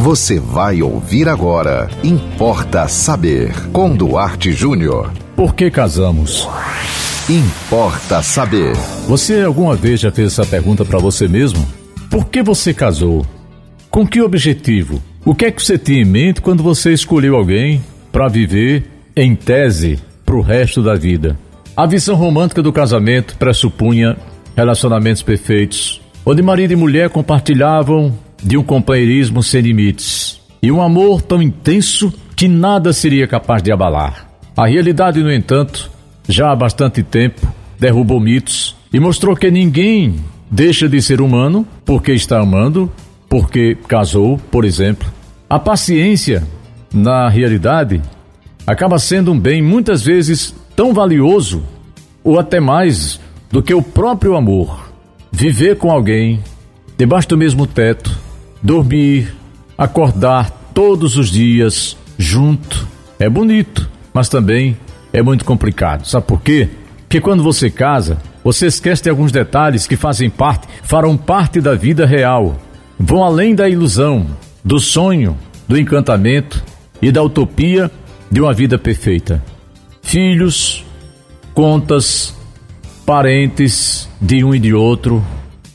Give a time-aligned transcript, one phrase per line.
[0.00, 1.86] Você vai ouvir agora.
[2.02, 3.52] Importa saber.
[3.70, 5.12] Com Duarte Júnior.
[5.36, 6.48] Por que casamos?
[7.28, 8.74] Importa saber.
[9.06, 11.62] Você alguma vez já fez essa pergunta para você mesmo?
[12.08, 13.26] Por que você casou?
[13.90, 15.02] Com que objetivo?
[15.22, 19.36] O que é que você tinha em mente quando você escolheu alguém para viver, em
[19.36, 21.38] tese, para o resto da vida?
[21.76, 24.16] A visão romântica do casamento pressupunha
[24.56, 31.22] relacionamentos perfeitos, onde marido e mulher compartilhavam de um companheirismo sem limites e um amor
[31.22, 34.28] tão intenso que nada seria capaz de abalar.
[34.56, 35.90] A realidade, no entanto,
[36.28, 37.46] já há bastante tempo
[37.78, 40.16] derrubou mitos e mostrou que ninguém
[40.50, 42.92] deixa de ser humano porque está amando,
[43.28, 45.08] porque casou, por exemplo.
[45.48, 46.46] A paciência,
[46.92, 48.02] na realidade,
[48.66, 51.62] acaba sendo um bem muitas vezes tão valioso
[52.22, 53.18] ou até mais
[53.50, 54.90] do que o próprio amor.
[55.32, 56.40] Viver com alguém,
[56.98, 58.16] debaixo do mesmo teto,
[58.62, 59.34] dormir,
[59.76, 62.86] acordar todos os dias junto,
[63.18, 64.76] é bonito, mas também
[65.12, 66.06] é muito complicado.
[66.06, 66.68] Sabe por quê?
[67.02, 71.74] Porque quando você casa, você esquece de alguns detalhes que fazem parte, farão parte da
[71.74, 72.56] vida real.
[72.98, 74.26] Vão além da ilusão,
[74.64, 76.62] do sonho, do encantamento
[77.00, 77.90] e da utopia
[78.30, 79.42] de uma vida perfeita.
[80.02, 80.84] Filhos,
[81.54, 82.34] contas,
[83.04, 85.24] parentes de um e de outro,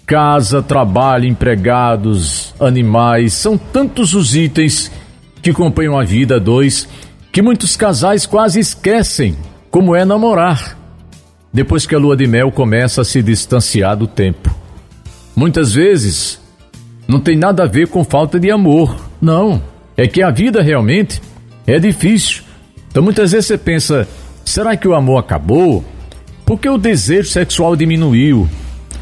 [0.06, 4.92] casa, trabalho, empregados, animais, são tantos os itens
[5.42, 6.88] que compõem a vida dois
[7.32, 9.36] que muitos casais quase esquecem
[9.70, 10.78] como é namorar,
[11.52, 14.56] depois que a lua de mel começa a se distanciar do tempo.
[15.36, 16.40] Muitas vezes
[17.08, 19.62] não tem nada a ver com falta de amor, não.
[19.98, 21.22] É que a vida realmente
[21.68, 22.44] é difícil.
[22.90, 24.08] Então muitas vezes você pensa:
[24.46, 25.84] será que o amor acabou?
[26.46, 28.48] Por que o desejo sexual diminuiu?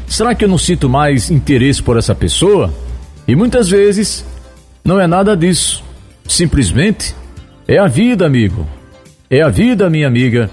[0.08, 2.74] Será que eu não sinto mais interesse por essa pessoa?
[3.26, 4.24] E muitas vezes
[4.84, 5.82] não é nada disso.
[6.28, 7.14] Simplesmente
[7.66, 8.66] é a vida, amigo.
[9.30, 10.50] É a vida, minha amiga,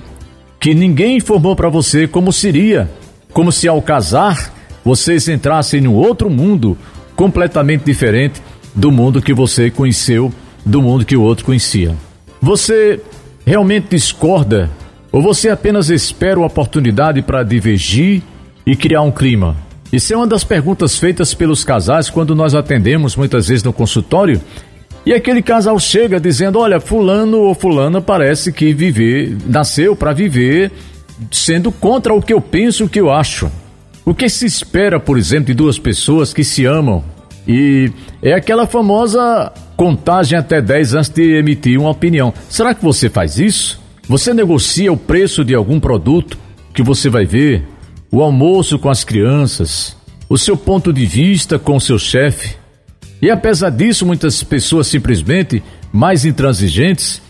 [0.59, 2.89] que ninguém informou para você como seria.
[3.33, 6.77] Como se ao casar vocês entrassem num outro mundo
[7.15, 8.42] completamente diferente
[8.73, 10.33] do mundo que você conheceu,
[10.65, 11.95] do mundo que o outro conhecia.
[12.42, 12.99] Você
[13.45, 14.70] realmente discorda
[15.11, 18.23] ou você apenas espera a oportunidade para divergir
[18.65, 19.55] e criar um clima?
[19.91, 24.41] Isso é uma das perguntas feitas pelos casais quando nós atendemos muitas vezes no consultório
[25.05, 30.71] e aquele casal chega dizendo: Olha, Fulano ou Fulana parece que viver, nasceu para viver
[31.31, 33.52] sendo contra o que eu penso, o que eu acho.
[34.05, 37.03] O que se espera, por exemplo, de duas pessoas que se amam?
[37.47, 37.91] E
[38.21, 42.33] é aquela famosa contagem até 10 antes de emitir uma opinião.
[42.49, 43.79] Será que você faz isso?
[44.08, 46.37] Você negocia o preço de algum produto
[46.73, 47.63] que você vai ver?
[48.14, 49.95] O almoço com as crianças?
[50.27, 52.58] O seu ponto de vista com o seu chefe?
[53.22, 55.64] E apesar disso, muitas pessoas simplesmente
[55.94, 57.21] mais intransigentes,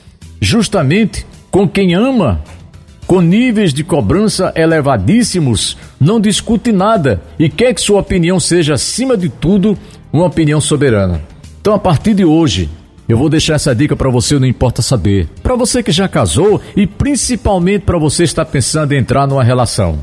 [0.41, 2.41] justamente com quem ama,
[3.05, 9.15] com níveis de cobrança elevadíssimos, não discute nada e quer que sua opinião seja, acima
[9.15, 9.77] de tudo,
[10.11, 11.21] uma opinião soberana.
[11.61, 12.67] Então, a partir de hoje,
[13.07, 15.29] eu vou deixar essa dica para você, não importa saber.
[15.43, 19.99] Para você que já casou e principalmente para você estar pensando em entrar numa relação.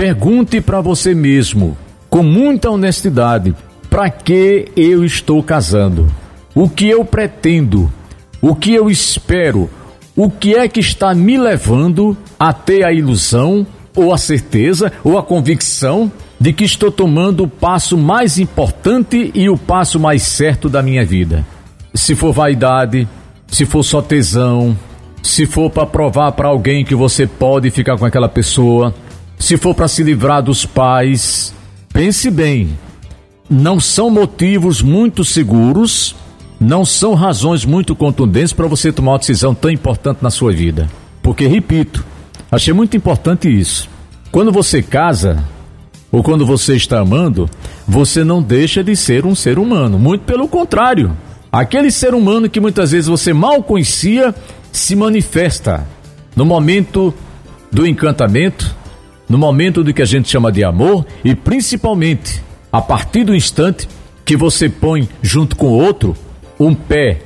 [0.00, 1.76] Pergunte para você mesmo,
[2.08, 3.54] com muita honestidade,
[3.90, 6.10] para que eu estou casando?
[6.54, 7.92] O que eu pretendo?
[8.40, 9.68] O que eu espero?
[10.16, 15.18] O que é que está me levando a ter a ilusão, ou a certeza, ou
[15.18, 16.10] a convicção
[16.40, 21.04] de que estou tomando o passo mais importante e o passo mais certo da minha
[21.04, 21.44] vida?
[21.92, 23.06] Se for vaidade,
[23.48, 24.74] se for só tesão,
[25.22, 28.94] se for para provar para alguém que você pode ficar com aquela pessoa,
[29.40, 31.52] se for para se livrar dos pais,
[31.92, 32.78] pense bem
[33.50, 36.14] não são motivos muito seguros,
[36.60, 40.88] não são razões muito contundentes para você tomar uma decisão tão importante na sua vida.
[41.20, 42.04] Porque, repito,
[42.48, 43.88] achei muito importante isso.
[44.30, 45.42] Quando você casa,
[46.12, 47.50] ou quando você está amando,
[47.88, 49.98] você não deixa de ser um ser humano.
[49.98, 51.16] Muito pelo contrário.
[51.50, 54.32] Aquele ser humano que muitas vezes você mal conhecia
[54.70, 55.84] se manifesta
[56.36, 57.12] no momento
[57.72, 58.76] do encantamento,
[59.30, 62.42] no momento do que a gente chama de amor e principalmente
[62.72, 63.88] a partir do instante
[64.24, 66.16] que você põe junto com outro
[66.58, 67.20] um pé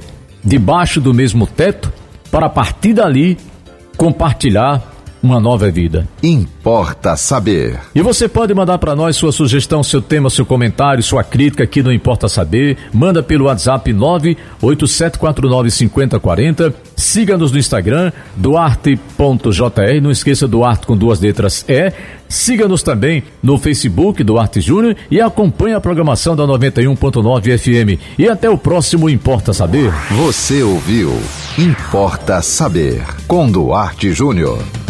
[0.45, 1.91] debaixo do mesmo teto,
[2.31, 3.39] para a partir dali
[3.97, 4.94] compartilhar
[5.25, 6.07] uma nova vida.
[6.23, 7.81] Importa saber.
[7.95, 11.83] E você pode mandar para nós sua sugestão, seu tema, seu comentário, sua crítica aqui
[11.83, 12.77] no Importa Saber.
[12.93, 16.75] Manda pelo WhatsApp 987495040.
[16.95, 20.03] Siga-nos no Instagram, duarte.jr.
[20.03, 21.91] Não esqueça Duarte com duas letras E.
[22.29, 27.99] Siga-nos também no Facebook Duarte Júnior e acompanhe a programação da 91.9 FM.
[28.19, 29.91] E até o próximo Importa Saber.
[30.11, 31.19] Você ouviu
[31.59, 34.84] Importa Saber com Duarte Júnior.